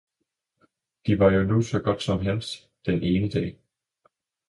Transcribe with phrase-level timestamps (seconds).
[1.07, 3.57] De var jo nu så godt som hans, den ene dag.